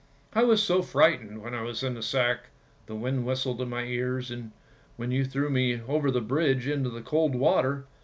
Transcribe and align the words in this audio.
I 0.33 0.41
was 0.43 0.63
so 0.63 0.81
frightened 0.81 1.43
when 1.43 1.53
I 1.53 1.61
was 1.61 1.83
in 1.83 1.93
the 1.93 2.01
sack, 2.01 2.49
the 2.87 2.95
wind 2.95 3.23
whistled 3.23 3.61
in 3.61 3.69
my 3.69 3.83
ears 3.83 4.33
when 4.97 5.11
you 5.11 5.23
threw 5.23 5.51
me 5.51 5.79
over 5.87 6.09
the 6.09 6.21
bridge 6.21 6.65
into 6.65 6.89
the 6.89 7.03
cold 7.03 7.35
water. 7.35 7.85